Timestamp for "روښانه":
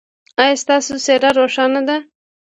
1.39-1.81